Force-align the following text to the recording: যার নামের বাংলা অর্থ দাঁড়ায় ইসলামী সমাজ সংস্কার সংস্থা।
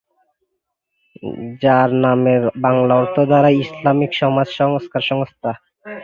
যার 1.61 1.89
নামের 2.03 2.41
বাংলা 2.63 2.93
অর্থ 3.01 3.15
দাঁড়ায় 3.31 3.59
ইসলামী 3.63 4.07
সমাজ 4.13 4.47
সংস্কার 4.59 5.01
সংস্থা। 5.09 5.51